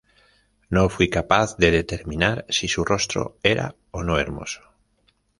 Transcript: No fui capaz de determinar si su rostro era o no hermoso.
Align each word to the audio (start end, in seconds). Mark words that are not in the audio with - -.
No 0.75 0.89
fui 0.89 1.07
capaz 1.11 1.55
de 1.57 1.69
determinar 1.69 2.43
si 2.49 2.67
su 2.67 2.83
rostro 2.83 3.37
era 3.43 3.75
o 3.91 4.01
no 4.03 4.17
hermoso. 4.17 4.61